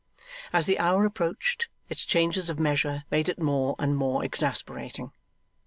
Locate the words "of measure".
2.49-3.03